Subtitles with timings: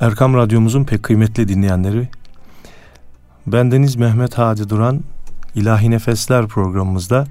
[0.00, 2.08] Erkam Radyomuzun pek kıymetli dinleyenleri,
[3.46, 5.00] bendeniz Mehmet Hadi Duran,
[5.54, 7.26] İlahi Nefesler programımızda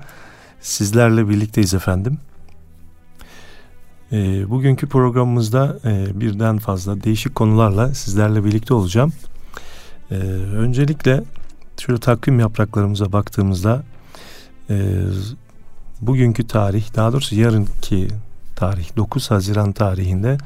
[0.62, 2.18] sizlerle birlikteyiz efendim.
[4.12, 9.14] E, bugünkü programımızda e, birden fazla değişik konularla sizlerle birlikte olacağım.
[10.12, 10.16] E,
[10.56, 11.24] öncelikle
[11.78, 13.84] şöyle takvim yapraklarımıza baktığımızda
[14.70, 15.02] e,
[16.02, 18.08] bugünkü tarih, daha doğrusu yarınki
[18.56, 20.38] tarih 9 Haziran tarihinde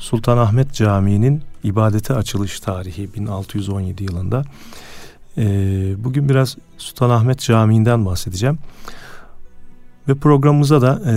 [0.00, 4.42] Sultanahmet Camii'nin ibadete açılış tarihi 1617 yılında.
[5.38, 8.58] Ee, bugün biraz Sultanahmet Camii'nden bahsedeceğim.
[10.08, 11.14] Ve programımıza da e,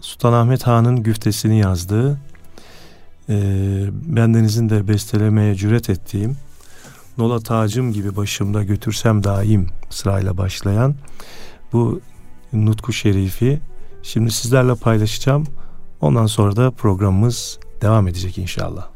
[0.00, 2.20] Sultanahmet Han'ın güftesini yazdığı,
[3.28, 3.36] e,
[3.92, 6.36] bendenizin de bestelemeye cüret ettiğim,
[7.18, 10.94] Nola tacım gibi başımda götürsem daim sırayla başlayan
[11.72, 12.00] bu
[12.52, 13.60] Nutku Şerifi
[14.02, 15.46] şimdi sizlerle paylaşacağım.
[16.00, 18.93] Ondan sonra da programımız devam edecek inşallah.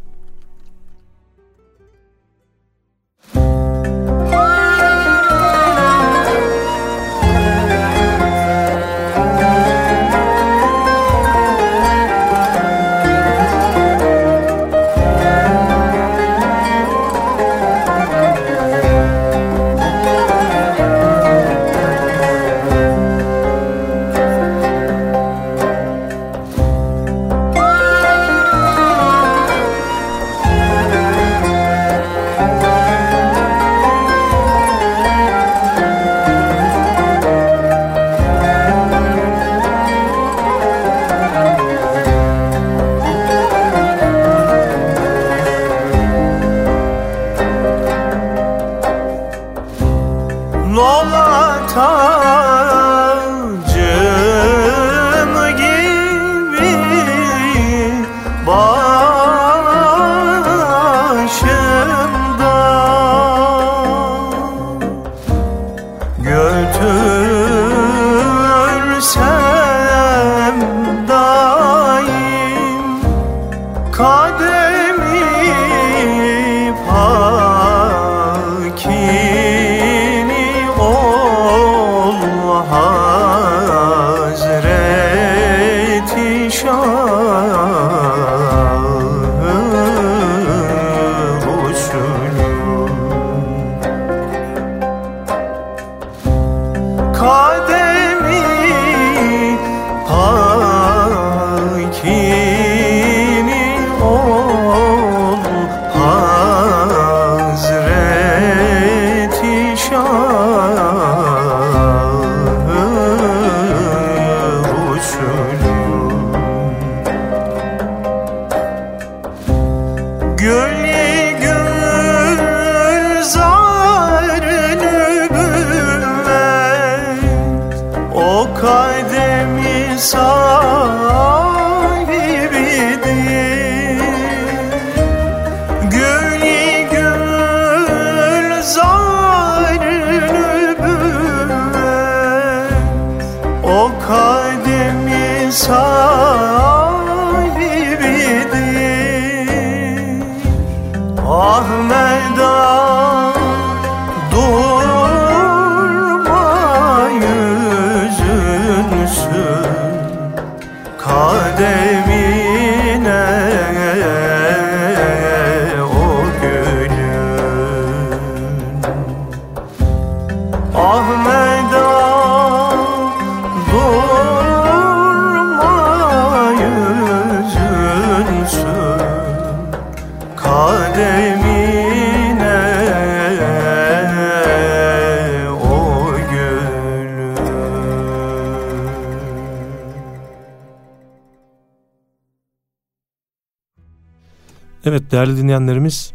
[195.18, 196.12] Değerli dinleyenlerimiz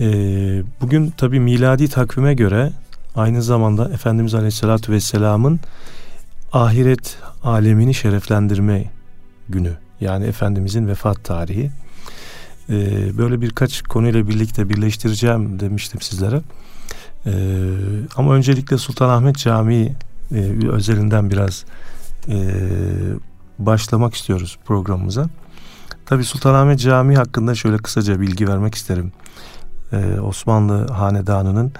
[0.00, 0.06] e,
[0.80, 2.72] bugün tabi miladi takvime göre
[3.16, 5.60] aynı zamanda Efendimiz Aleyhisselatü Vesselam'ın
[6.52, 8.84] ahiret alemini şereflendirme
[9.48, 9.72] günü.
[10.00, 11.70] Yani Efendimizin vefat tarihi.
[12.68, 12.74] E,
[13.18, 16.40] böyle birkaç konuyla birlikte birleştireceğim demiştim sizlere.
[17.26, 17.32] E,
[18.16, 19.92] ama öncelikle Sultanahmet Camii
[20.32, 21.64] e, özelinden biraz
[22.28, 22.36] e,
[23.58, 25.28] başlamak istiyoruz programımıza.
[26.06, 29.12] Tabi Sultanahmet Camii hakkında şöyle kısaca bilgi vermek isterim.
[29.92, 31.72] Ee, Osmanlı Hanedanı'nın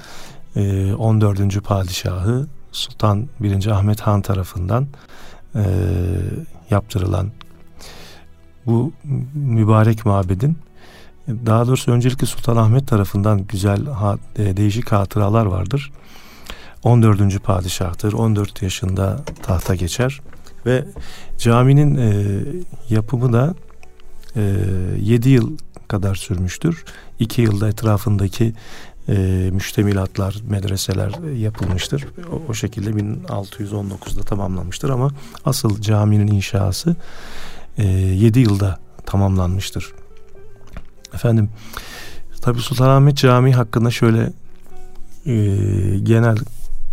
[0.56, 1.62] e, 14.
[1.62, 3.66] padişahı Sultan 1.
[3.66, 4.86] Ahmet Han tarafından
[5.54, 5.64] e,
[6.70, 7.30] yaptırılan
[8.66, 8.92] bu
[9.34, 10.58] mübarek mabedin
[11.28, 13.86] Daha doğrusu öncelikle Sultanahmet tarafından güzel
[14.36, 15.92] e, değişik hatıralar vardır.
[16.82, 17.42] 14.
[17.42, 18.12] padişahtır.
[18.12, 20.20] 14 yaşında tahta geçer
[20.66, 20.84] ve
[21.38, 22.40] caminin e,
[22.90, 23.54] yapımı da
[25.00, 26.84] 7 yıl kadar sürmüştür.
[27.18, 28.54] 2 yılda etrafındaki
[29.08, 29.14] e,
[29.52, 32.06] müştemilatlar, medreseler yapılmıştır.
[32.32, 35.10] O, o şekilde 1619'da tamamlanmıştır ama
[35.44, 36.96] asıl caminin inşası
[37.78, 39.92] e, 7 yılda tamamlanmıştır.
[41.14, 41.48] Efendim
[42.42, 44.32] tabi Sultanahmet Camii hakkında şöyle
[45.26, 45.34] e,
[46.02, 46.36] genel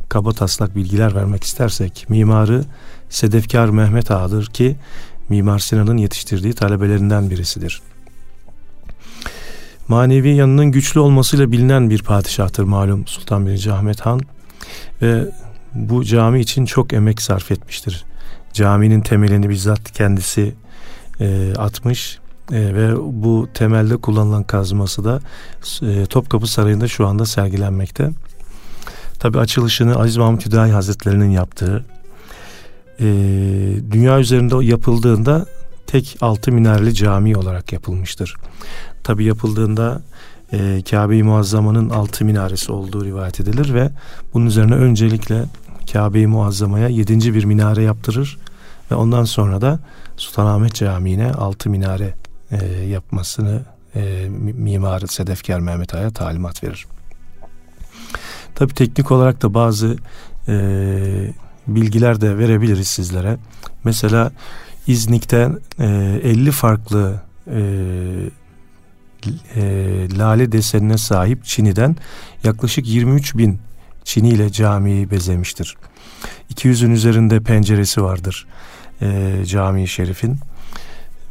[0.10, 2.64] kaba taslak bilgiler vermek istersek mimarı
[3.10, 4.76] Sedefkar Mehmet Ağa'dır ki
[5.34, 7.82] Mimar Sinan'ın yetiştirdiği talebelerinden birisidir.
[9.88, 13.68] Manevi yanının güçlü olmasıyla bilinen bir padişahtır malum Sultan 1.
[13.68, 14.22] Ahmet Han
[15.02, 15.26] ve
[15.74, 18.06] bu cami için çok emek sarf etmiştir.
[18.54, 20.54] Caminin temelini bizzat kendisi
[21.20, 22.20] e, atmış
[22.52, 25.20] e, ve bu temelde kullanılan kazması da
[25.82, 28.10] e, Topkapı Sarayı'nda şu anda sergilenmekte.
[29.20, 31.86] Tabi açılışını Aziz Mahmut Hüdayi Hazretleri'nin yaptığı
[33.00, 33.06] e,
[33.92, 35.46] dünya üzerinde yapıldığında
[35.88, 38.36] tek altı minareli cami olarak yapılmıştır.
[39.04, 40.02] Tabi yapıldığında
[40.54, 43.90] e, Kabe-i Muazzama'nın altı minaresi olduğu rivayet edilir ve
[44.34, 45.46] bunun üzerine öncelikle
[45.94, 48.38] Kabe-i Muazzama'ya yedinci bir minare yaptırır
[48.92, 49.80] ve ondan sonra da
[50.18, 52.14] Sultanahmet Camii'ne altı minare
[52.52, 53.62] e, yapmasını
[53.96, 56.86] e, mimarı Sedefkar Mehmet Ağa'ya talimat verir.
[58.56, 59.98] Tabi teknik olarak da bazı
[60.48, 60.56] e,
[61.68, 63.38] bilgiler de verebiliriz sizlere.
[63.84, 64.32] Mesela
[64.88, 65.50] İznik'te
[65.80, 65.86] e,
[66.24, 67.60] 50 farklı e,
[69.56, 69.62] e,
[70.18, 71.96] lale desenine sahip Çini'den
[72.44, 73.60] yaklaşık 23 bin
[74.04, 75.78] Çini ile camiyi bezemiştir.
[76.54, 78.48] 200'ün üzerinde penceresi vardır
[79.02, 80.38] e, cami şerifin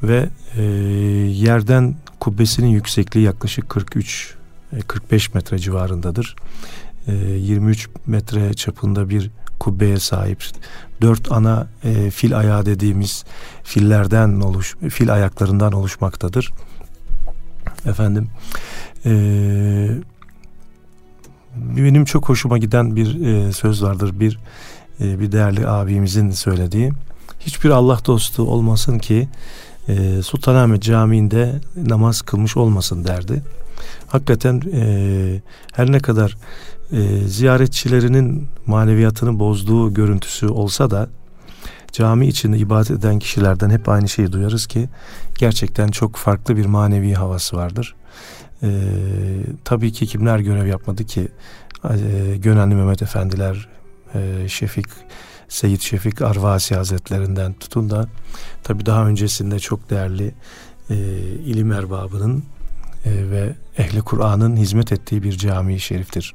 [0.02, 0.62] ve e,
[1.32, 4.34] yerden kubbesinin yüksekliği yaklaşık 43
[4.86, 6.36] 45 e, metre civarındadır.
[7.06, 9.30] E, 23 metre çapında bir
[9.62, 10.44] kubbeye sahip.
[11.00, 13.24] Dört ana e, fil ayağı dediğimiz
[13.62, 16.52] fillerden oluş, fil ayaklarından oluşmaktadır.
[17.86, 18.28] Efendim,
[19.04, 19.10] e,
[21.56, 24.20] benim çok hoşuma giden bir e, söz vardır.
[24.20, 24.38] Bir
[25.00, 26.90] e, bir değerli abimizin söylediği.
[27.40, 29.28] Hiçbir Allah dostu olmasın ki
[29.88, 33.42] e, Sultanahmet Camii'nde namaz kılmış olmasın derdi.
[34.06, 34.82] Hakikaten e,
[35.72, 36.36] her ne kadar
[36.92, 41.08] e, ziyaretçilerinin maneviyatını bozduğu görüntüsü olsa da
[41.92, 44.88] cami içinde ibadet eden kişilerden hep aynı şeyi duyarız ki
[45.38, 47.94] gerçekten çok farklı bir manevi havası vardır.
[48.62, 48.70] E,
[49.64, 51.28] tabii ki kimler görev yapmadı ki
[51.84, 53.68] e, Gönenli Mehmet Efendiler,
[54.14, 54.86] e, Şefik,
[55.48, 58.08] Seyit Şefik Arvasi Hazretlerinden tutun da
[58.62, 60.34] tabii daha öncesinde çok değerli
[60.90, 60.94] e,
[61.46, 62.44] ilim erbabının
[63.06, 66.34] ve ehli Kur'an'ın hizmet ettiği bir cami şeriftir.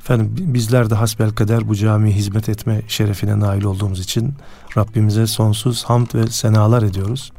[0.00, 4.34] Efendim bizler de hasbel kader bu camiye hizmet etme şerefine nail olduğumuz için
[4.76, 7.32] Rabbimize sonsuz hamd ve senalar ediyoruz.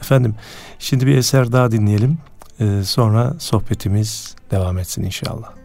[0.00, 0.34] Efendim
[0.78, 2.18] şimdi bir eser daha dinleyelim.
[2.60, 5.58] Ee, sonra sohbetimiz devam etsin inşallah.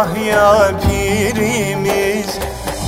[0.00, 2.30] Yahya pirimiz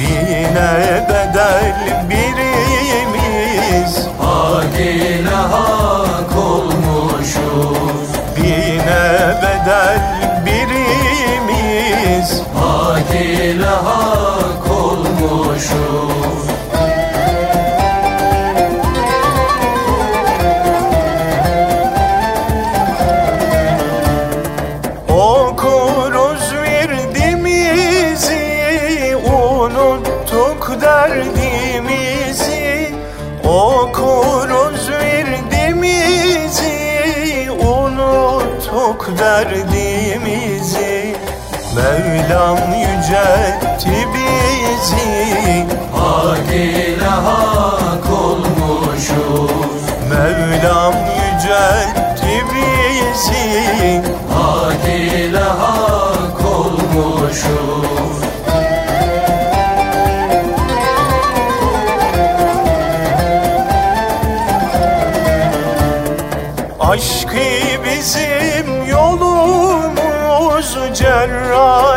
[0.01, 1.77] Bine bedel
[2.11, 3.93] birimiz.
[4.21, 8.09] Hak ile hak olmuşuz?
[8.37, 10.01] Bine bedel
[10.47, 12.31] birimiz.
[12.55, 14.02] Hak ile hak
[53.23, 54.03] bizi
[54.35, 58.23] Hak ile hak olmuşuz
[66.81, 67.37] Aşkı
[67.85, 71.92] bizim yolumuz Cerrahidir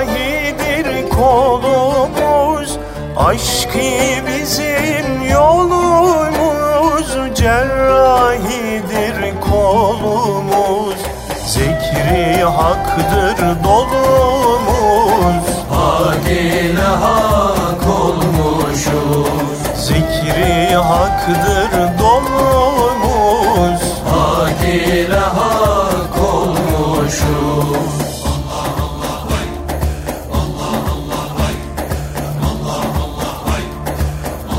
[21.26, 27.26] haktır dolumuz Hak ile hak olmuşuz.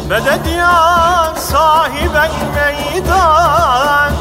[0.08, 4.12] Medet ya sahiben meydan.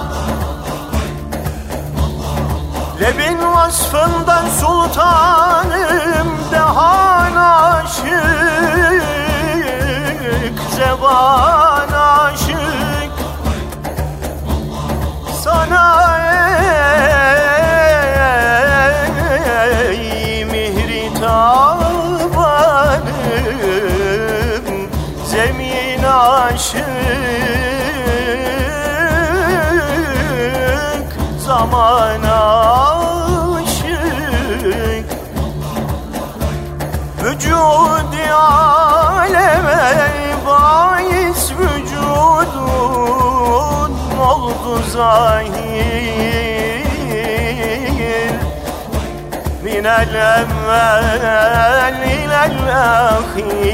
[3.02, 9.06] Lebin vasfından sultanım dehan aşık
[10.75, 11.85] Zeban
[12.15, 13.13] aşık
[15.43, 15.86] Sana
[19.89, 21.95] ey mihri tabanım
[26.07, 26.86] aşık
[31.45, 33.75] Zaman aşık.
[37.24, 39.95] Vücudi aleme
[40.48, 40.95] bahis
[44.96, 46.86] zahir
[49.64, 53.66] Minel evvel ilel ahir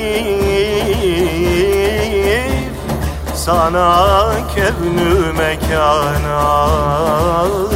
[3.35, 6.23] Sana kevnü mekan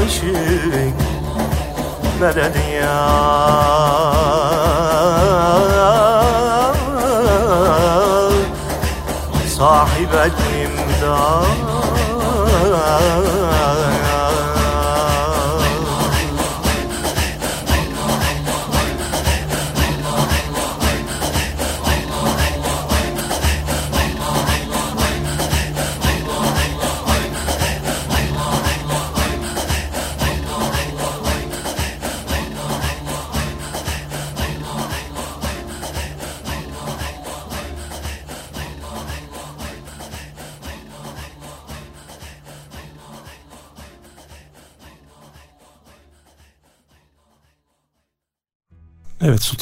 [0.05, 0.95] aşık.
[2.21, 3.05] Medet ya?
[9.57, 11.74] Sahibel imdad
[12.65, 13.44] Evet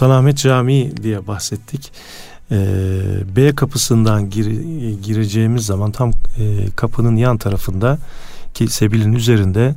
[0.03, 1.91] Sultanahmet Camii diye bahsettik.
[2.51, 2.55] Ee,
[3.35, 6.13] B kapısından gir- gireceğimiz zaman tam e,
[6.75, 7.97] kapının yan tarafında
[8.53, 9.75] ki sebilin üzerinde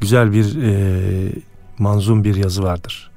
[0.00, 1.32] güzel bir e,
[1.78, 3.10] manzum bir yazı vardır.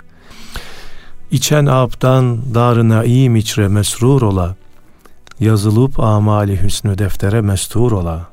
[1.32, 4.56] İçen abdan darı naim içre mesrur ola
[5.40, 8.28] yazılıp amali hüsnü deftere mestur ola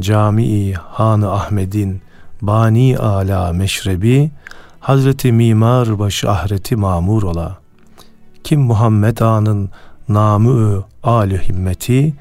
[0.00, 2.00] camii hanı Ahmet'in
[2.42, 4.30] bani ala meşrebi
[4.80, 7.58] Hazreti Mimar başı ahireti mamur ola.
[8.44, 9.70] Kim Muhammed Ağa'nın
[10.08, 12.14] namı âli himmeti,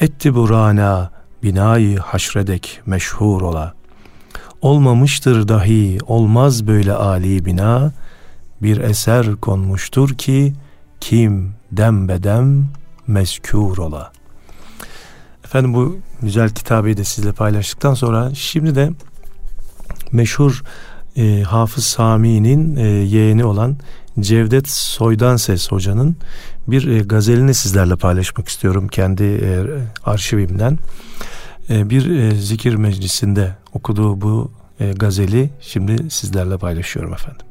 [0.00, 1.10] etti burana
[1.42, 3.74] binayı haşredek meşhur ola.
[4.62, 7.92] Olmamıştır dahi olmaz böyle âli bina,
[8.62, 10.52] bir eser konmuştur ki
[11.00, 12.68] kim dem bedem
[13.08, 14.12] mezkûr ola.
[15.44, 18.90] Efendim bu güzel kitabeyi de sizle paylaştıktan sonra şimdi de
[20.12, 20.62] meşhur
[21.16, 23.76] e, Hafız Sami'nin e, yeğeni olan
[24.20, 26.16] Cevdet Soydan Ses hocanın
[26.68, 29.64] bir e, gazelini sizlerle paylaşmak istiyorum kendi e,
[30.04, 30.78] arşivimden.
[31.70, 37.46] E, bir e, zikir meclisinde okuduğu bu e, gazeli şimdi sizlerle paylaşıyorum efendim.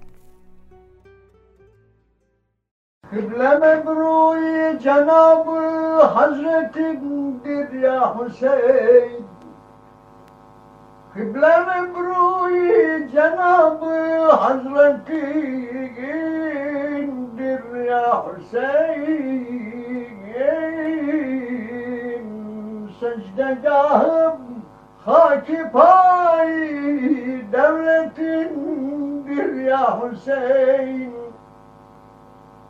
[3.09, 9.32] Kıble mebruyi Cenab-ı Hazretindir ya Hüseyin
[11.13, 15.45] Kıble mebruyi Cenab-ı Hazretindir
[17.85, 19.43] ya Hüseyin.
[22.99, 24.41] Secdegahım
[25.05, 26.49] haki pay
[27.51, 28.83] devletindir
[29.63, 31.13] ya Hüseyin.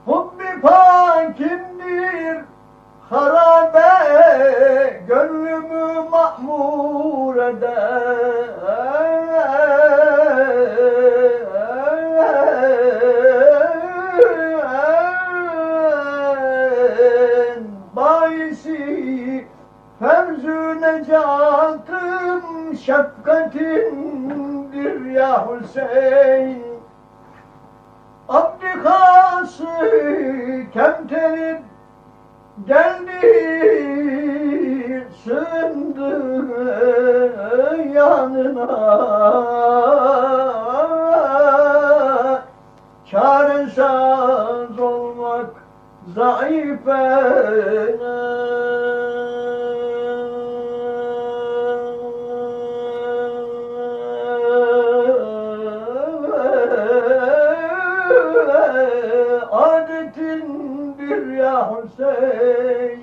[0.05, 2.37] Hubbi pakimdir
[3.13, 8.03] harabe gönlümü mahmur eden.
[17.95, 19.47] Bayisi
[19.99, 22.43] Fevzü necatım
[22.85, 26.63] şefkatindir ya Hüseyin.
[28.29, 29.67] Abdikası
[30.73, 31.73] kemterim
[32.67, 32.92] gel
[35.23, 36.13] sığındı
[37.93, 38.93] yanına.
[43.11, 45.49] Çaresiz olmak
[59.51, 63.02] Adetindir ya Hüseyin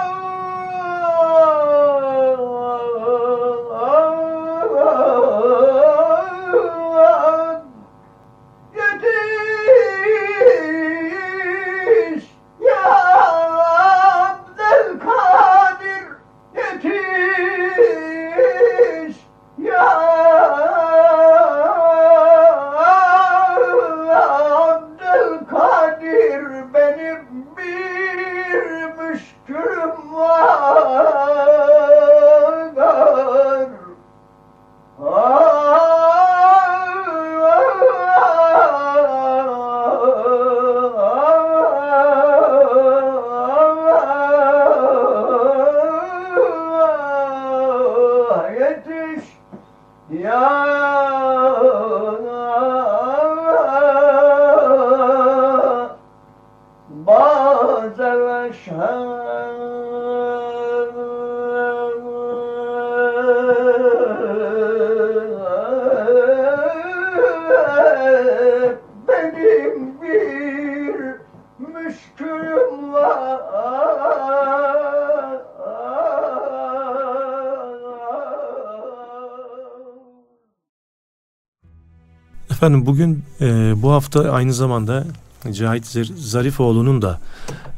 [82.61, 85.05] Efendim bugün e, bu hafta aynı zamanda
[85.51, 85.85] Cahit
[86.17, 87.19] Zarifoğlu'nun da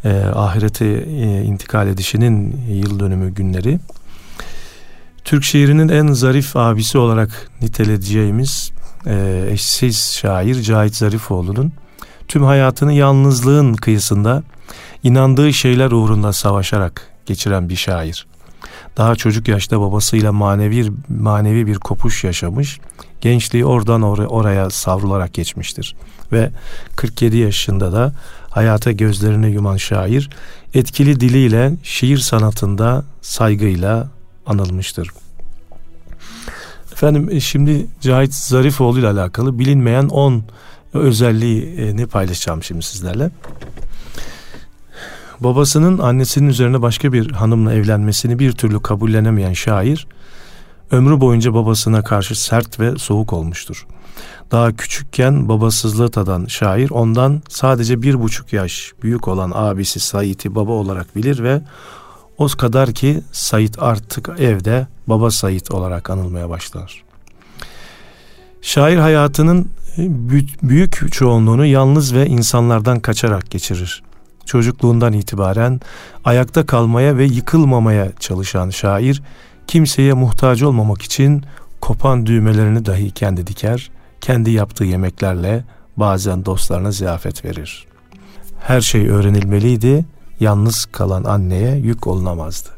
[0.04, 3.80] e, ahirete e, intikal edişinin yıl dönümü günleri.
[5.24, 8.72] Türk şiirinin en zarif abisi olarak niteleyeceğimiz
[9.06, 11.74] e, eşsiz şair Cahit Zarifoğlu'nun
[12.28, 14.44] tüm hayatını yalnızlığın kıyısında
[15.04, 18.28] inandığı şeyler uğrunda savaşarak geçiren bir şair.
[18.98, 22.80] Daha çocuk yaşta babasıyla manevi manevi bir kopuş yaşamış.
[23.22, 25.96] Gençliği oradan or- oraya savrularak geçmiştir.
[26.32, 26.50] Ve
[26.96, 28.14] 47 yaşında da
[28.50, 30.30] hayata gözlerini yuman şair
[30.74, 34.08] etkili diliyle şiir sanatında saygıyla
[34.46, 35.10] anılmıştır.
[36.94, 40.44] Efendim e, şimdi Cahit Zarifoğlu ile alakalı bilinmeyen 10
[40.94, 43.32] özelliğini paylaşacağım şimdi sizlerle.
[45.40, 50.08] Babasının annesinin üzerine başka bir hanımla evlenmesini bir türlü kabullenemeyen şair,
[50.92, 53.88] ömrü boyunca babasına karşı sert ve soğuk olmuştur.
[54.52, 60.72] Daha küçükken babasızlığı tadan şair ondan sadece bir buçuk yaş büyük olan abisi Said'i baba
[60.72, 61.62] olarak bilir ve
[62.38, 67.04] o kadar ki Said artık evde baba Said olarak anılmaya başlar.
[68.62, 74.04] Şair hayatının bü- büyük çoğunluğunu yalnız ve insanlardan kaçarak geçirir.
[74.46, 75.82] Çocukluğundan itibaren
[76.26, 79.22] ayakta kalmaya ve yıkılmamaya çalışan şair,
[79.68, 81.44] kimseye muhtaç olmamak için
[81.82, 85.64] kopan düğmelerini dahi kendi diker, kendi yaptığı yemeklerle
[85.98, 87.88] bazen dostlarına ziyafet verir.
[88.60, 90.06] Her şey öğrenilmeliydi,
[90.40, 92.70] yalnız kalan anneye yük olunamazdı.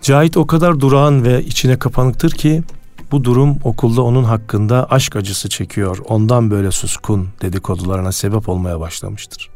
[0.00, 2.62] Cahit o kadar durağan ve içine kapanıktır ki
[3.10, 9.50] bu durum okulda onun hakkında aşk acısı çekiyor, ondan böyle suskun dedikodularına sebep olmaya başlamıştır.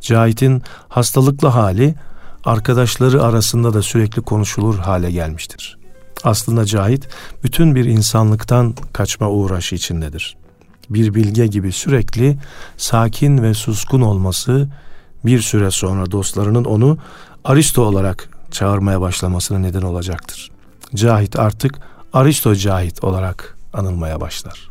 [0.00, 1.94] Cahit'in hastalıklı hali
[2.44, 5.78] arkadaşları arasında da sürekli konuşulur hale gelmiştir.
[6.24, 7.08] Aslında Cahit
[7.44, 10.36] bütün bir insanlıktan kaçma uğraşı içindedir.
[10.90, 12.38] Bir bilge gibi sürekli
[12.76, 14.68] sakin ve suskun olması
[15.24, 16.98] bir süre sonra dostlarının onu
[17.44, 20.50] Aristo olarak çağırmaya başlamasına neden olacaktır.
[20.94, 21.78] Cahit artık
[22.12, 24.70] Aristo Cahit olarak anılmaya başlar.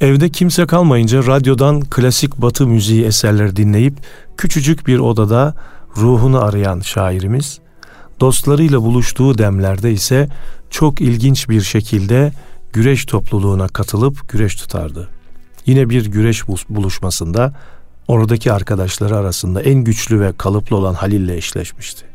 [0.00, 3.94] Evde kimse kalmayınca radyodan klasik batı müziği eserleri dinleyip
[4.36, 5.54] küçücük bir odada
[5.96, 7.58] ruhunu arayan şairimiz,
[8.20, 10.28] dostlarıyla buluştuğu demlerde ise
[10.70, 12.32] çok ilginç bir şekilde
[12.72, 15.08] güreş topluluğuna katılıp güreş tutardı.
[15.66, 17.54] Yine bir güreş buluşmasında
[18.08, 22.13] oradaki arkadaşları arasında en güçlü ve kalıplı olan Halil ile eşleşmişti.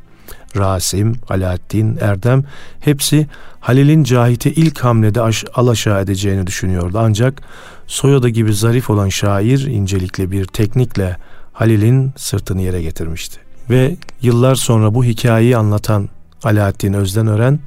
[0.57, 2.43] Rasim, Alaaddin, Erdem
[2.79, 3.27] hepsi
[3.59, 6.99] Halil'in Cahit'i ilk hamlede aş- alaşağı edeceğini düşünüyordu.
[7.01, 7.41] Ancak
[7.87, 11.17] Soyoda gibi zarif olan şair incelikle bir teknikle
[11.53, 13.39] Halil'in sırtını yere getirmişti.
[13.69, 16.09] Ve yıllar sonra bu hikayeyi anlatan
[16.43, 17.59] Alaaddin Özdenören,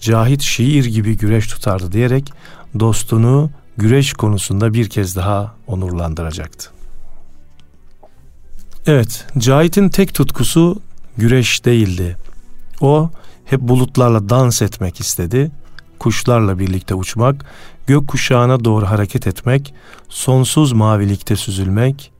[0.00, 2.32] Cahit şiir gibi güreş tutardı diyerek
[2.80, 6.70] dostunu güreş konusunda bir kez daha onurlandıracaktı.
[8.86, 10.82] Evet, Cahit'in tek tutkusu
[11.16, 12.16] güreş değildi.
[12.80, 13.10] O
[13.44, 15.50] hep bulutlarla dans etmek istedi.
[15.98, 17.44] Kuşlarla birlikte uçmak,
[17.86, 19.74] gök kuşağına doğru hareket etmek,
[20.08, 22.12] sonsuz mavilikte süzülmek,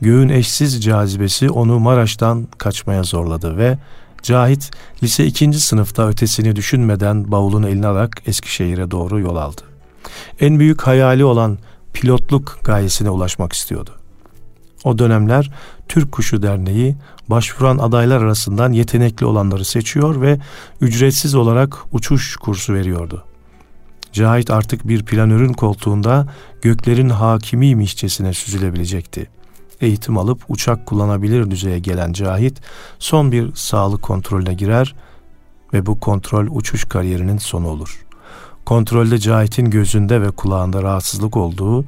[0.00, 3.78] göğün eşsiz cazibesi onu Maraş'tan kaçmaya zorladı ve
[4.22, 4.70] Cahit
[5.02, 9.62] lise ikinci sınıfta ötesini düşünmeden bavulunu eline alarak Eskişehir'e doğru yol aldı.
[10.40, 11.58] En büyük hayali olan
[11.92, 13.90] pilotluk gayesine ulaşmak istiyordu.
[14.84, 15.50] O dönemler
[15.88, 16.96] Türk Kuşu Derneği
[17.28, 20.38] başvuran adaylar arasından yetenekli olanları seçiyor ve
[20.80, 23.24] ücretsiz olarak uçuş kursu veriyordu.
[24.12, 26.26] Cahit artık bir planörün koltuğunda
[26.62, 29.30] göklerin hakimiymişçesine süzülebilecekti.
[29.80, 32.60] Eğitim alıp uçak kullanabilir düzeye gelen Cahit
[32.98, 34.94] son bir sağlık kontrolüne girer
[35.72, 38.04] ve bu kontrol uçuş kariyerinin sonu olur.
[38.64, 41.84] Kontrolde Cahit'in gözünde ve kulağında rahatsızlık olduğu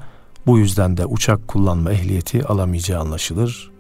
[0.46, 3.70] bu yüzden de uçak kullanma ehliyeti alamayacağı anlaşılır.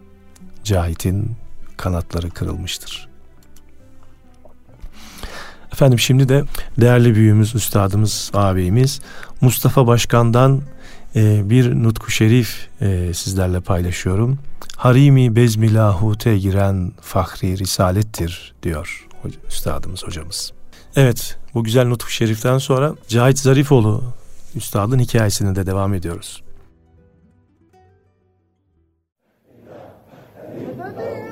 [0.64, 1.36] Cahit'in
[1.76, 3.08] kanatları kırılmıştır.
[5.72, 6.44] Efendim şimdi de
[6.80, 9.00] değerli büyüğümüz, üstadımız, ağabeyimiz
[9.40, 10.62] Mustafa Başkan'dan
[11.16, 14.38] e, bir nutku şerif e, sizlerle paylaşıyorum.
[14.76, 19.06] Harimi bezmi lahute giren fahri risalettir diyor
[19.48, 20.52] üstadımız hocamız.
[20.96, 24.02] Evet bu güzel nutku şeriften sonra Cahit Zarifoğlu
[24.54, 26.42] üstadın hikayesine de devam ediyoruz.
[30.96, 31.29] Oh.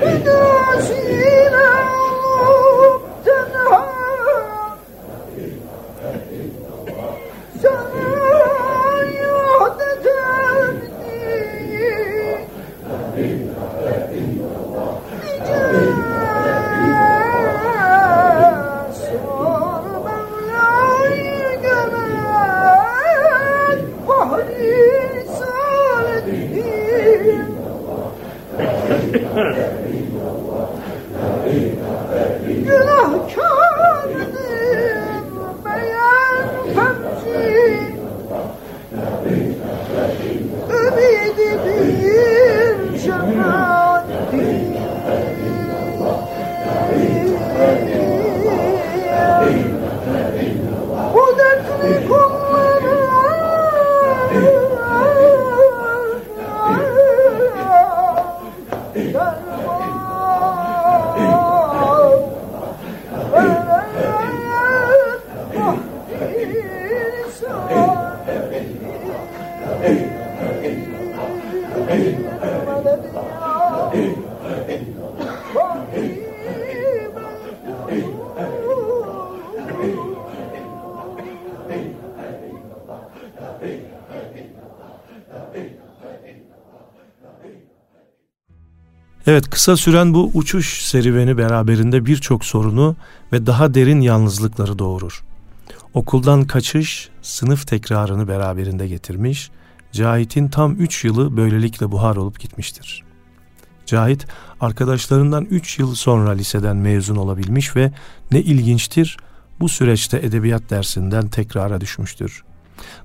[0.00, 0.92] 对起
[1.50, 1.81] 来
[89.32, 92.96] Evet kısa süren bu uçuş serüveni beraberinde birçok sorunu
[93.32, 95.24] ve daha derin yalnızlıkları doğurur.
[95.94, 99.50] Okuldan kaçış, sınıf tekrarını beraberinde getirmiş,
[99.92, 103.04] Cahit'in tam 3 yılı böylelikle buhar olup gitmiştir.
[103.86, 104.26] Cahit
[104.60, 107.92] arkadaşlarından 3 yıl sonra liseden mezun olabilmiş ve
[108.30, 109.16] ne ilginçtir
[109.60, 112.44] bu süreçte edebiyat dersinden tekrara düşmüştür.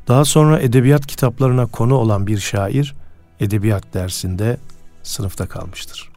[0.08, 2.96] Daha sonra edebiyat kitaplarına konu olan bir şair
[3.40, 4.58] edebiyat dersinde
[5.04, 6.17] sınıfta kalmıştır.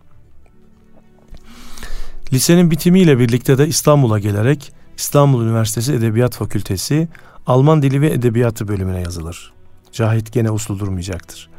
[2.33, 7.09] Lisenin bitimiyle birlikte de İstanbul'a gelerek İstanbul Üniversitesi Edebiyat Fakültesi
[7.47, 9.53] Alman Dili ve Edebiyatı bölümüne yazılır.
[9.93, 11.51] Cahit gene uslu durmayacaktır.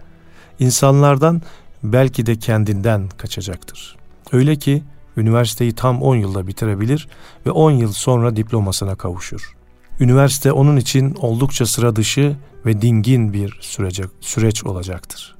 [0.59, 1.41] İnsanlardan
[1.83, 3.97] belki de kendinden kaçacaktır.
[4.31, 4.83] Öyle ki
[5.17, 7.07] üniversiteyi tam 10 yılda bitirebilir
[7.45, 9.55] ve 10 yıl sonra diplomasına kavuşur.
[9.99, 15.35] Üniversite onun için oldukça sıra dışı ve dingin bir sürece, süreç olacaktır.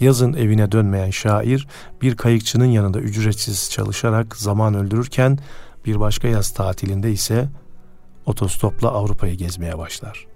[0.00, 1.66] Yazın evine dönmeyen şair
[2.02, 5.38] bir kayıkçının yanında ücretsiz çalışarak zaman öldürürken
[5.86, 7.48] bir başka yaz tatilinde ise
[8.26, 10.26] otostopla Avrupa'yı gezmeye başlar.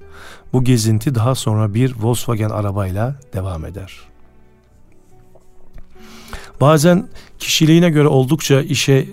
[0.53, 4.01] Bu gezinti daha sonra bir Volkswagen arabayla devam eder.
[6.61, 9.07] Bazen kişiliğine göre oldukça işe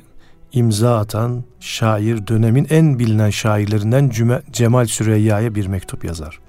[0.54, 4.12] imza atan şair dönemin en bilinen şairlerinden
[4.52, 6.40] Cemal Süreyya'ya bir mektup yazar.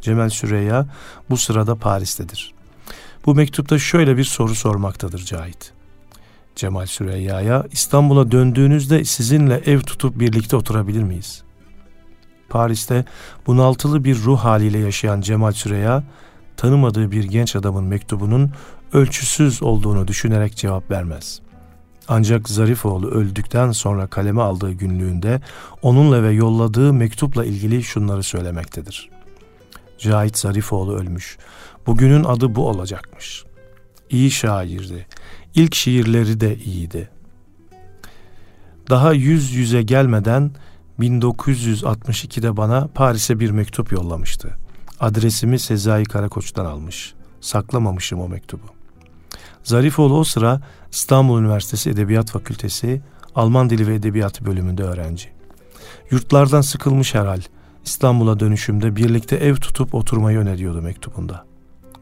[0.00, 0.86] Cemal Süreyya
[1.30, 2.57] bu sırada Paris'tedir.
[3.26, 5.72] Bu mektupta şöyle bir soru sormaktadır Cahit.
[6.56, 11.42] Cemal Süreyya'ya İstanbul'a döndüğünüzde sizinle ev tutup birlikte oturabilir miyiz?
[12.48, 13.04] Paris'te
[13.46, 16.04] bunaltılı bir ruh haliyle yaşayan Cemal Süreyya
[16.56, 18.50] tanımadığı bir genç adamın mektubunun
[18.92, 21.40] ölçüsüz olduğunu düşünerek cevap vermez.
[22.08, 25.40] Ancak Zarifoğlu öldükten sonra kaleme aldığı günlüğünde
[25.82, 29.10] onunla ve yolladığı mektupla ilgili şunları söylemektedir.
[29.98, 31.38] Cahit Zarifoğlu ölmüş.
[31.86, 33.44] Bugünün adı bu olacakmış.
[34.10, 35.06] İyi şairdi.
[35.54, 37.10] İlk şiirleri de iyiydi.
[38.90, 40.50] Daha yüz yüze gelmeden
[41.00, 44.58] 1962'de bana Paris'e bir mektup yollamıştı.
[45.00, 47.14] Adresimi Sezai Karakoç'tan almış.
[47.40, 48.66] Saklamamışım o mektubu.
[49.64, 50.60] Zarifoğlu o sıra
[50.90, 53.02] İstanbul Üniversitesi Edebiyat Fakültesi
[53.34, 55.28] Alman Dili ve Edebiyatı bölümünde öğrenci.
[56.10, 57.40] Yurtlardan sıkılmış herhal.
[57.84, 61.47] İstanbul'a dönüşümde birlikte ev tutup oturmayı öneriyordu mektubunda.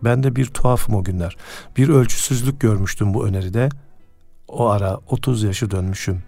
[0.05, 1.37] Ben de bir tuhafım o günler.
[1.77, 3.69] Bir ölçüsüzlük görmüştüm bu öneride.
[4.49, 6.23] O ara 30 yaşı dönmüşüm.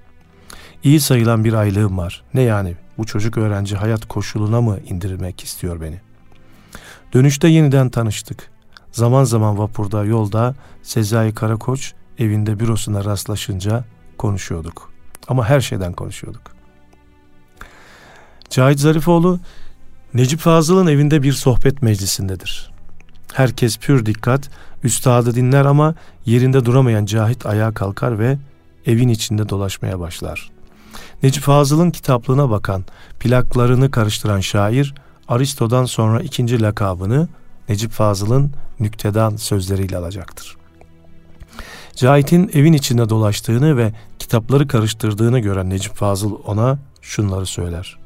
[0.84, 2.22] İyi sayılan bir aylığım var.
[2.34, 6.00] Ne yani bu çocuk öğrenci hayat koşuluna mı indirmek istiyor beni?
[7.12, 8.50] Dönüşte yeniden tanıştık.
[8.92, 13.84] Zaman zaman vapurda, yolda Sezai Karakoç evinde bürosuna rastlaşınca
[14.18, 14.92] konuşuyorduk.
[15.28, 16.42] Ama her şeyden konuşuyorduk.
[18.50, 19.40] Cahit Zarifoğlu
[20.14, 22.77] Necip Fazıl'ın evinde bir sohbet meclisindedir.
[23.34, 24.50] Herkes pür dikkat,
[24.84, 25.94] üstadı dinler ama
[26.26, 28.38] yerinde duramayan Cahit ayağa kalkar ve
[28.86, 30.50] evin içinde dolaşmaya başlar.
[31.22, 32.84] Necip Fazıl'ın kitaplığına bakan,
[33.20, 34.94] plaklarını karıştıran şair,
[35.28, 37.28] Aristo'dan sonra ikinci lakabını
[37.68, 40.56] Necip Fazıl'ın nüktedan sözleriyle alacaktır.
[41.96, 47.98] Cahit'in evin içinde dolaştığını ve kitapları karıştırdığını gören Necip Fazıl ona şunları söyler.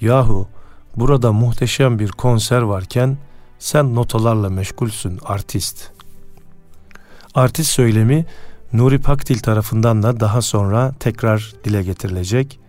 [0.00, 0.48] Yahu
[0.96, 3.16] burada muhteşem bir konser varken
[3.62, 5.90] sen notalarla meşgulsün artist.
[7.34, 8.26] Artist söylemi
[8.72, 12.60] Nuri Pakdil tarafından da daha sonra tekrar dile getirilecek.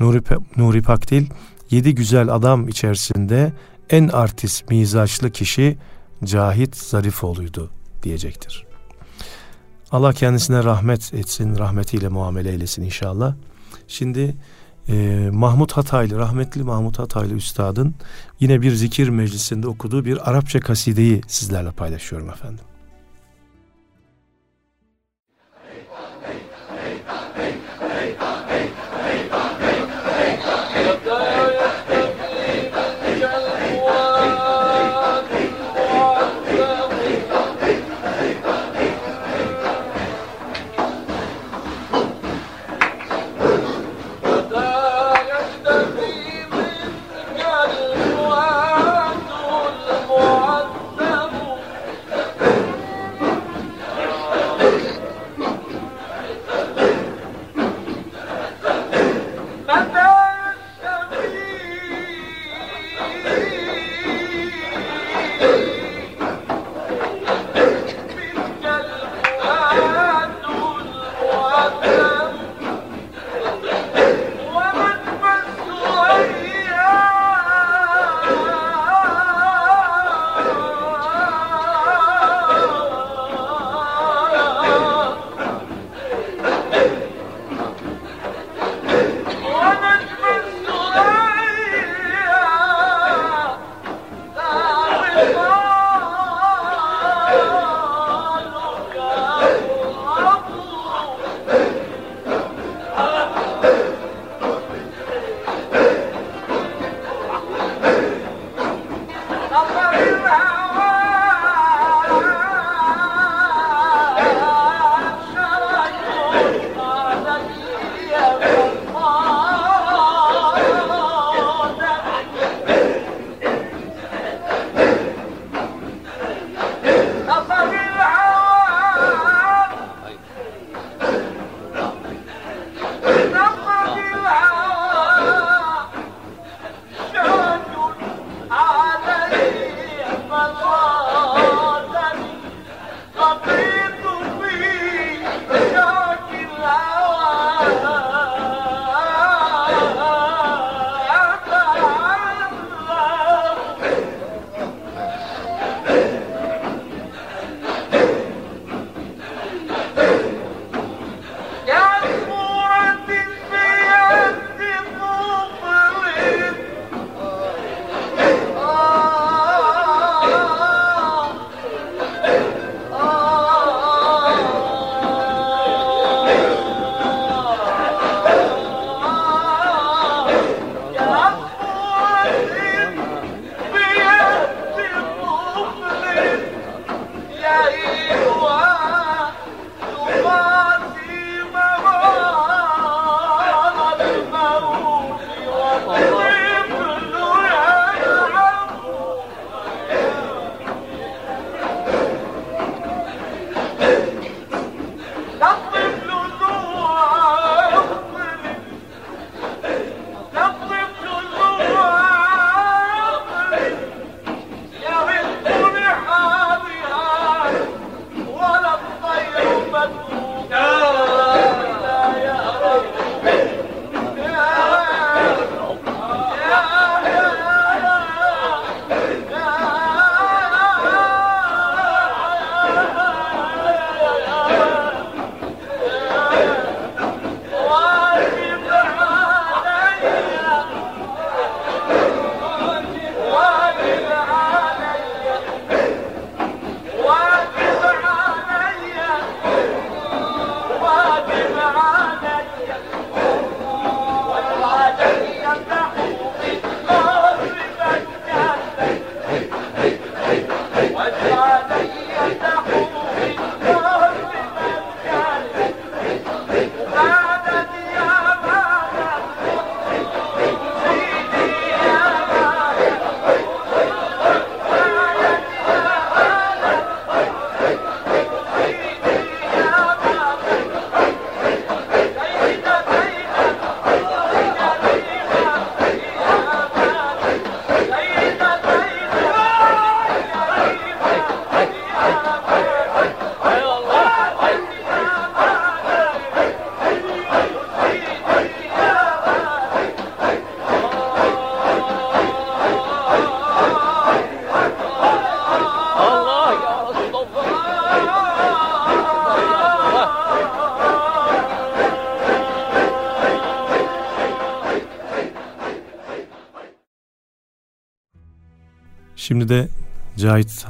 [0.00, 0.22] Nuri,
[0.56, 1.26] Nuri Pakdil
[1.70, 3.52] yedi güzel adam içerisinde
[3.90, 5.78] en artist mizaçlı kişi
[6.24, 7.70] Cahit Zarifoğlu'ydu
[8.02, 8.66] diyecektir.
[9.92, 13.34] Allah kendisine rahmet etsin, rahmetiyle muamele eylesin inşallah.
[13.88, 14.36] Şimdi
[14.88, 17.94] e, Mahmut Hataylı, rahmetli Mahmut Hataylı Üstad'ın
[18.40, 22.64] yine bir zikir meclisinde okuduğu bir Arapça kasideyi sizlerle paylaşıyorum efendim.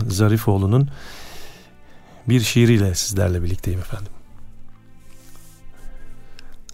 [0.09, 0.89] Zarifoğlu'nun
[2.29, 4.13] bir şiiriyle sizlerle birlikteyim efendim.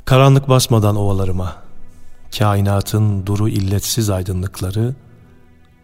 [0.05, 1.57] Karanlık basmadan ovalarıma,
[2.39, 4.95] kainatın duru illetsiz aydınlıkları,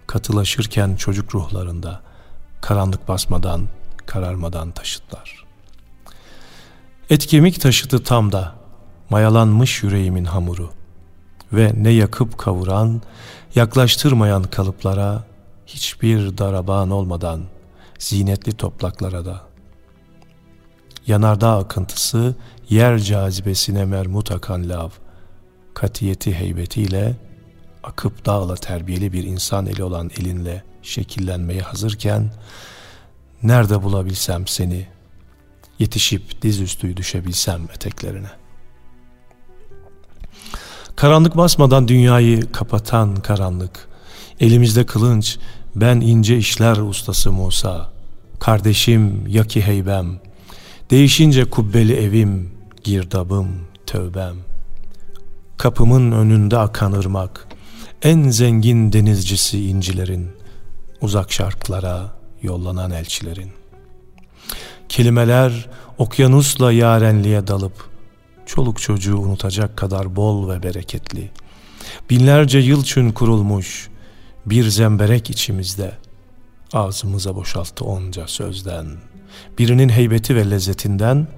[0.06, 2.00] katılaşırken çocuk ruhlarında,
[2.60, 3.68] karanlık basmadan,
[4.06, 5.44] kararmadan taşıtlar.
[7.10, 8.54] Et taşıtı tam da,
[9.10, 10.70] mayalanmış yüreğimin hamuru
[11.52, 13.02] ve ne yakıp kavuran,
[13.54, 15.24] yaklaştırmayan kalıplara,
[15.74, 17.42] hiçbir daraban olmadan,
[17.98, 19.40] zinetli toplaklara da.
[21.06, 22.34] Yanardağ akıntısı,
[22.70, 24.90] yer cazibesine mermut akan lav,
[25.74, 27.16] katiyeti heybetiyle,
[27.82, 32.32] akıp dağla terbiyeli bir insan eli olan elinle şekillenmeye hazırken,
[33.42, 34.86] nerede bulabilsem seni,
[35.78, 38.30] yetişip dizüstü düşebilsem eteklerine.
[40.96, 43.88] Karanlık basmadan dünyayı kapatan karanlık,
[44.40, 45.38] elimizde kılınç,
[45.76, 47.92] ben ince işler ustası Musa,
[48.40, 50.20] kardeşim yaki heybem,
[50.90, 52.52] değişince kubbeli evim,
[52.84, 53.48] girdabım,
[53.86, 54.36] tövbem.
[55.56, 57.48] Kapımın önünde akan ırmak,
[58.02, 60.30] en zengin denizcisi incilerin,
[61.00, 62.12] uzak şarklara
[62.42, 63.50] yollanan elçilerin.
[64.88, 65.68] Kelimeler
[65.98, 67.90] okyanusla yarenliğe dalıp,
[68.46, 71.30] çoluk çocuğu unutacak kadar bol ve bereketli.
[72.10, 73.89] Binlerce yıl çün kurulmuş
[74.50, 75.92] bir zemberek içimizde.
[76.72, 78.86] Ağzımıza boşalttı onca sözden.
[79.58, 81.28] Birinin heybeti ve lezzetinden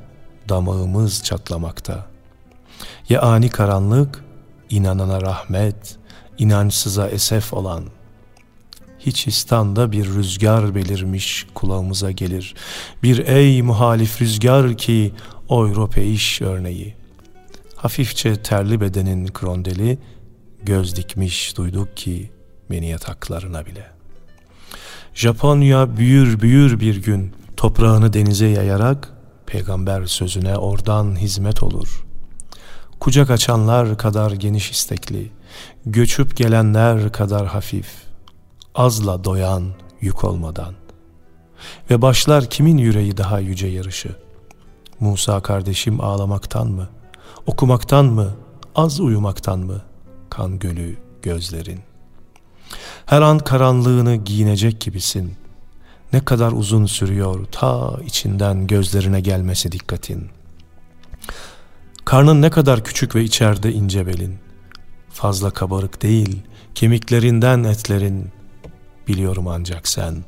[0.48, 2.06] damağımız çatlamakta.
[3.08, 4.24] Ya ani karanlık,
[4.70, 5.96] inanana rahmet,
[6.38, 7.84] inançsıza esef olan.
[8.98, 12.54] Hiç istanda bir rüzgar belirmiş kulağımıza gelir.
[13.02, 15.14] Bir ey muhalif rüzgar ki
[15.50, 16.94] Europeiş örneği.
[17.76, 19.98] Hafifçe terli bedenin krondeli,
[20.62, 22.30] göz dikmiş duyduk ki
[22.72, 23.86] beni yataklarına bile.
[25.14, 29.12] Japonya büyür büyür bir gün toprağını denize yayarak
[29.46, 32.04] peygamber sözüne oradan hizmet olur.
[33.00, 35.32] Kucak açanlar kadar geniş istekli,
[35.86, 37.88] göçüp gelenler kadar hafif,
[38.74, 39.64] azla doyan
[40.00, 40.74] yük olmadan.
[41.90, 44.16] Ve başlar kimin yüreği daha yüce yarışı?
[45.00, 46.88] Musa kardeşim ağlamaktan mı?
[47.46, 48.30] Okumaktan mı?
[48.74, 49.82] Az uyumaktan mı?
[50.30, 51.91] Kan gölü gözlerin.
[53.06, 55.34] Her an karanlığını giyinecek gibisin.
[56.12, 60.30] Ne kadar uzun sürüyor ta içinden gözlerine gelmesi dikkatin.
[62.04, 64.38] Karnın ne kadar küçük ve içeride ince belin.
[65.10, 66.42] Fazla kabarık değil,
[66.74, 68.28] kemiklerinden etlerin.
[69.08, 70.24] Biliyorum ancak sen,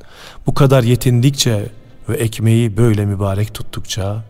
[0.47, 1.71] bu kadar yetindikçe
[2.09, 4.25] ve ekmeği böyle mübarek tuttukça,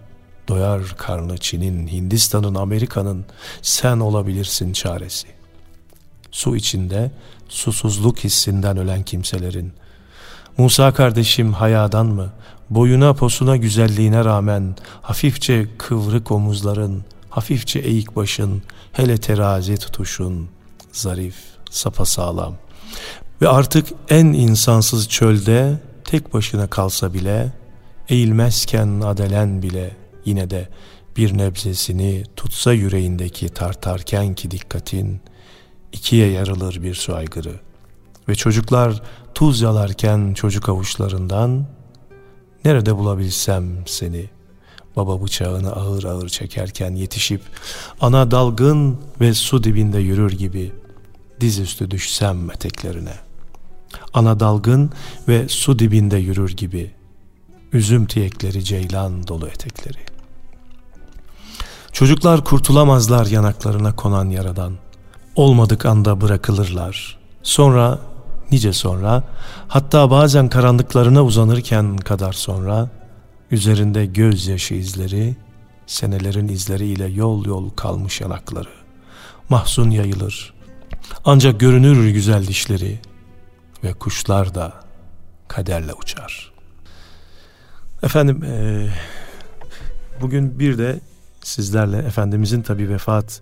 [0.48, 3.24] doyar karnı Çin'in, Hindistan'ın, Amerika'nın,
[3.62, 5.28] sen olabilirsin çaresi.
[6.30, 7.10] Su içinde,
[7.49, 9.72] susuzluk hissinden ölen kimselerin,
[10.59, 12.32] Musa kardeşim hayadan mı,
[12.70, 20.49] boyuna posuna güzelliğine rağmen hafifçe kıvrık omuzların, hafifçe eğik başın, hele terazi tutuşun,
[20.92, 21.36] zarif,
[21.70, 22.55] sapasağlam.
[23.42, 27.53] Ve artık en insansız çölde tek başına kalsa bile,
[28.09, 30.68] eğilmezken adelen bile yine de
[31.16, 35.20] bir nebzesini tutsa yüreğindeki tartarken ki dikkatin,
[35.95, 37.61] ikiye yarılır bir su aygırı.
[38.28, 39.03] Ve çocuklar
[39.34, 41.66] tuz yalarken çocuk avuçlarından,
[42.64, 44.30] nerede bulabilsem seni,
[44.97, 47.42] baba bıçağını ağır ağır çekerken yetişip,
[48.01, 50.72] ana dalgın ve su dibinde yürür gibi,
[51.40, 53.14] dizüstü düşsem eteklerine.
[54.14, 54.90] Ana dalgın
[55.28, 56.90] ve su dibinde yürür gibi,
[57.72, 59.99] üzüm tiyekleri ceylan dolu etekleri.
[61.92, 64.84] Çocuklar kurtulamazlar yanaklarına konan yaradan.
[65.37, 67.18] Olmadık anda bırakılırlar.
[67.43, 67.99] Sonra
[68.51, 69.22] nice sonra,
[69.68, 72.91] hatta bazen karanlıklarına uzanırken kadar sonra,
[73.51, 75.37] üzerinde gözyaşı izleri,
[75.87, 78.68] senelerin izleriyle yol yol kalmış yanakları,
[79.49, 80.55] mahzun yayılır.
[81.24, 83.01] Ancak görünür güzel dişleri
[83.85, 84.72] ve kuşlar da
[85.49, 86.53] kaderle uçar.
[88.03, 88.87] Efendim, e,
[90.20, 91.01] bugün bir de
[91.43, 93.41] sizlerle Efendimizin tabi vefat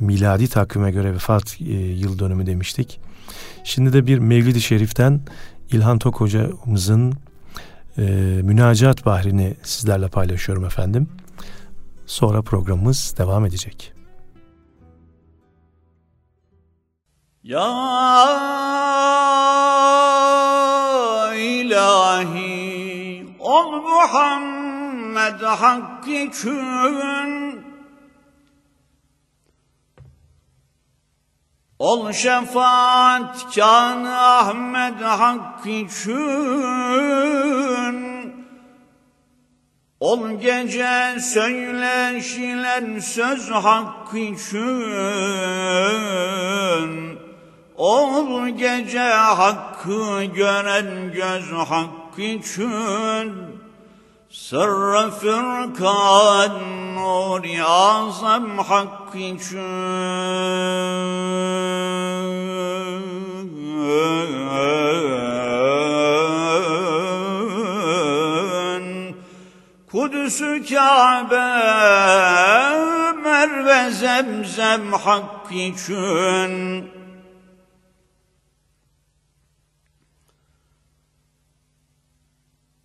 [0.00, 3.00] miladi takvime göre vefat e, yıl dönümü demiştik.
[3.64, 5.20] Şimdi de bir Mevlid-i Şerif'ten
[5.72, 7.14] İlhan Tok hocamızın
[7.98, 8.02] e,
[8.42, 11.08] münacat bahrini sizlerle paylaşıyorum efendim.
[12.06, 13.92] Sonra programımız devam edecek.
[17.44, 17.62] Ya
[21.36, 27.45] ilahi ol Muhammed hakkı kün
[31.78, 36.16] Ol şefaat kan Ahmet Hak için.
[40.00, 44.58] Ol gece söyleşilen söz hak için.
[47.76, 53.55] Ol gece hakkı gören göz hak için
[54.36, 56.64] Sırrı fırkan
[56.94, 59.56] nuri azam hak için.
[69.92, 71.36] Kudüs-ü Kabe
[73.24, 76.90] Merve zemzem hak için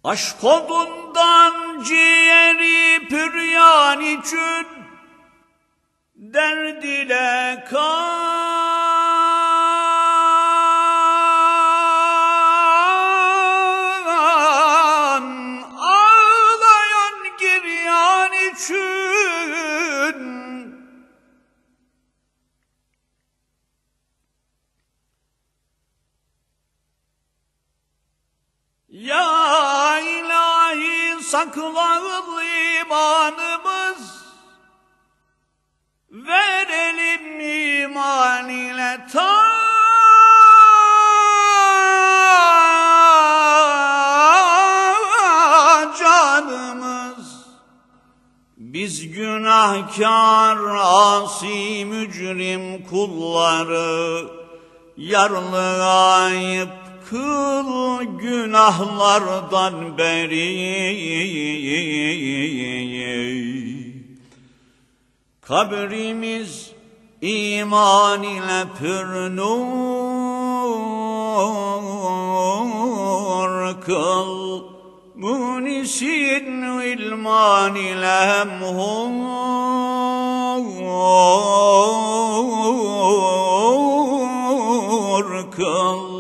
[0.04, 4.68] Aşk odundan ciğeri püryan için
[6.16, 8.91] derd ile kan
[31.42, 34.22] ilahi saklayın imanımız.
[36.12, 37.40] Verelim
[37.84, 39.42] iman ile ta
[46.00, 47.46] canımız.
[48.58, 54.28] Biz günahkar asi mücrim kulları
[54.98, 56.81] Yarlı ayıp
[57.12, 60.52] kıl günahlardan beri.
[65.42, 66.72] Kabrimiz
[67.22, 69.52] iman ile pür nur
[73.82, 74.62] kıl.
[75.16, 79.12] Munisin ilman ile hemhur
[85.52, 86.11] kıl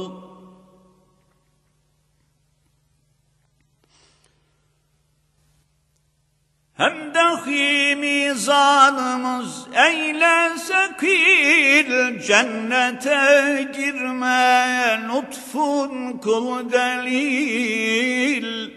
[6.81, 18.71] Hem dahi mizanımız eyle sekil Cennete girmeye lütfun kıl delil.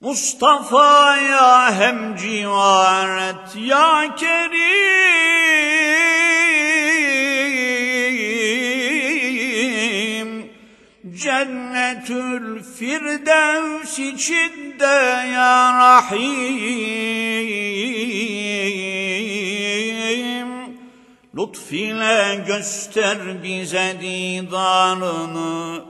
[0.00, 5.26] Mustafa'ya hem civaret ya Kerim.
[11.16, 12.55] Cennetül
[12.86, 14.96] Firdevs içinde
[15.34, 16.26] ya Rahim.
[21.36, 25.84] Lütfile göster bize didarını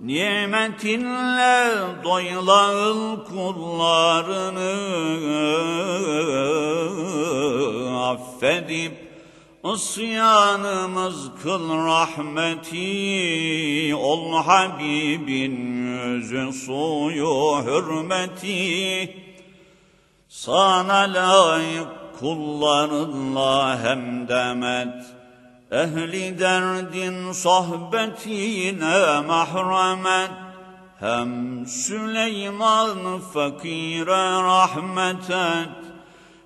[0.00, 1.70] Nimetinle
[2.04, 4.72] doyulan kullarını.
[7.98, 9.11] Affedip
[9.64, 12.84] Isyanımız kıl rahmeti
[13.94, 15.56] Ol Habibin
[15.86, 19.16] yüzü suyu hürmeti.
[20.28, 21.88] Sana layık
[22.20, 25.04] kullarınla hemdemet
[25.70, 30.30] Ehli derdin sohbetine mahremet
[31.00, 35.91] Hem Süleyman fakire rahmet et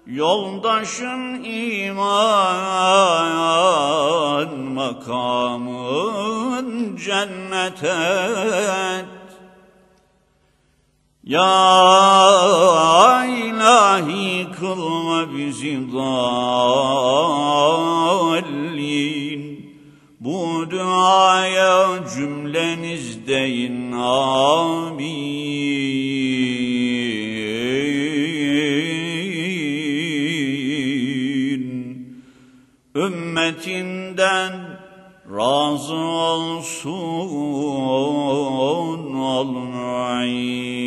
[0.07, 3.27] Yoldaşın iman
[4.59, 9.07] makamın cennet et.
[11.25, 16.77] Ya ilahi kılma bizi dallin.
[20.21, 25.46] Bu duaya cümleniz deyin amin
[33.47, 34.53] Ümmetinden
[35.31, 36.95] razı olsun
[39.15, 40.87] olmayın.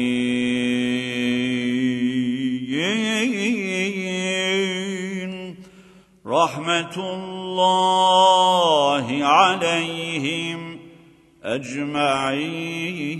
[6.25, 10.81] Rahmetullahi aleyhim
[11.43, 13.19] ecma'in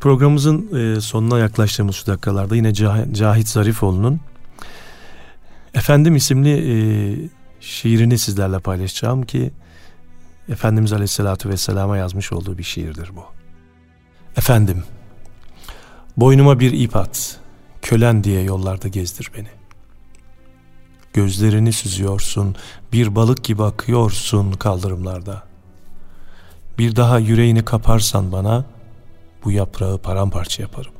[0.00, 4.20] Programımızın e, sonuna yaklaştığımız şu dakikalarda yine Cah- Cahit Zarifoğlu'nun
[5.74, 6.74] Efendim isimli e,
[7.60, 9.50] şiirini sizlerle paylaşacağım ki
[10.48, 13.24] Efendimiz Aleyhisselatü Vesselam'a yazmış olduğu bir şiirdir bu.
[14.36, 14.84] Efendim,
[16.16, 17.40] boynuma bir ip at,
[17.82, 19.48] Kölen diye yollarda gezdir beni.
[21.12, 22.56] Gözlerini süzüyorsun,
[22.92, 25.42] bir balık gibi akıyorsun kaldırımlarda.
[26.78, 28.64] Bir daha yüreğini kaparsan bana,
[29.44, 30.92] bu yaprağı paramparça yaparım.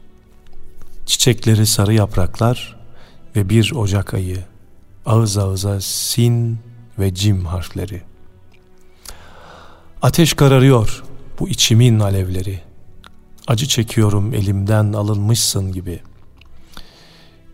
[1.07, 2.77] Çiçekleri sarı yapraklar
[3.37, 4.45] ve bir Ocak ayı,
[5.07, 6.59] ağız ağıza sin
[6.99, 8.03] ve cim harfleri.
[10.03, 11.03] Ateş kararıyor
[11.41, 12.61] bu içimin alevleri.
[13.47, 16.01] Acı çekiyorum elimden alınmışsın gibi.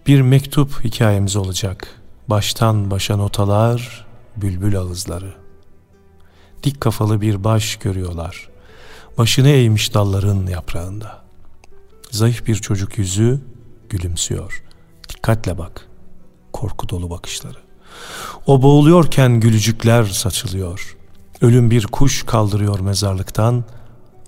[0.07, 2.01] Bir mektup hikayemiz olacak.
[2.29, 4.07] Baştan başa notalar,
[4.37, 5.35] bülbül ağızları.
[6.63, 8.49] Dik kafalı bir baş görüyorlar.
[9.19, 11.23] Başını eğmiş dalların yaprağında.
[12.11, 13.41] Zayıf bir çocuk yüzü
[13.89, 14.63] gülümsüyor.
[15.09, 15.89] Dikkatle bak.
[16.53, 17.59] Korku dolu bakışları.
[18.47, 20.97] O boğuluyorken gülücükler saçılıyor.
[21.41, 23.65] Ölüm bir kuş kaldırıyor mezarlıktan.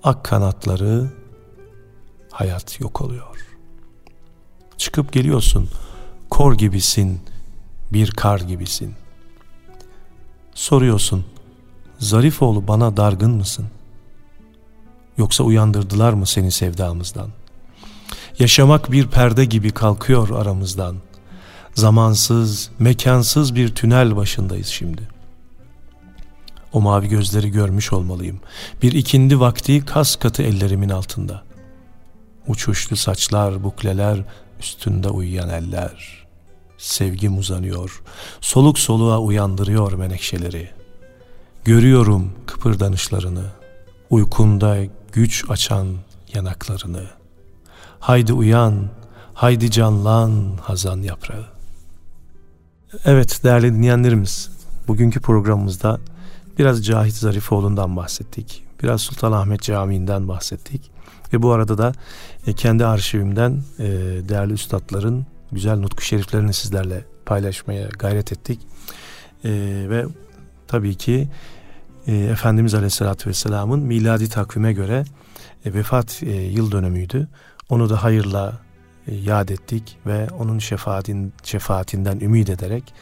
[0.03, 1.11] Ak kanatları
[2.31, 3.37] hayat yok oluyor.
[4.77, 5.69] Çıkıp geliyorsun.
[6.29, 7.21] Kor gibisin.
[7.93, 8.93] Bir kar gibisin.
[10.53, 11.25] Soruyorsun.
[11.99, 13.67] Zarifoğlu bana dargın mısın?
[15.19, 17.29] Yoksa uyandırdılar mı seni sevdamızdan?
[18.39, 20.95] Yaşamak bir perde gibi kalkıyor aramızdan.
[21.73, 25.07] Zamansız, mekansız bir tünel başındayız şimdi.
[26.73, 28.39] O mavi gözleri görmüş olmalıyım.
[28.81, 31.43] Bir ikindi vakti kas katı ellerimin altında.
[32.47, 34.19] Uçuşlu saçlar, bukleler,
[34.59, 36.27] üstünde uyuyan eller.
[36.77, 38.03] Sevgim uzanıyor,
[38.41, 40.69] soluk soluğa uyandırıyor menekşeleri.
[41.65, 43.58] Görüyorum kıpırdanışlarını,
[44.09, 44.77] uykunda
[45.11, 45.87] güç açan
[46.33, 47.03] yanaklarını.
[47.99, 48.89] Haydi uyan,
[49.33, 51.45] haydi canlan hazan yaprağı.
[53.05, 54.49] Evet değerli dinleyenlerimiz,
[54.87, 55.99] bugünkü programımızda
[56.59, 58.63] biraz Cahit Zarifoğlu'ndan bahsettik.
[58.83, 60.91] Biraz Sultanahmet Camii'nden bahsettik.
[61.33, 61.93] Ve bu arada da
[62.47, 63.87] e, kendi arşivimden e,
[64.29, 68.59] değerli üstadların güzel nutku şeriflerini sizlerle paylaşmaya gayret ettik.
[69.43, 69.49] E,
[69.89, 70.05] ve
[70.67, 71.27] tabii ki
[72.09, 75.03] e, Efendimiz Aleyhisselatü Vesselam'ın miladi takvime göre
[75.65, 77.27] e, vefat e, yıl dönümüydü.
[77.69, 78.59] Onu da hayırla
[79.07, 82.93] e, yad ettik ve onun şefaatin, şefaatinden ümit ederek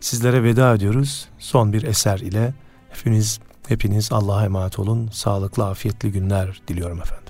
[0.00, 1.28] sizlere veda ediyoruz.
[1.38, 2.54] Son bir eser ile
[2.90, 5.08] hepiniz hepiniz Allah'a emanet olun.
[5.12, 7.27] Sağlıklı, afiyetli günler diliyorum efendim.